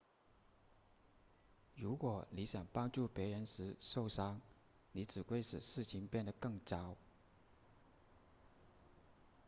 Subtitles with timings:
[1.75, 4.41] 如果你想帮助别人时受伤
[4.93, 6.97] 你只会使事情变得更糟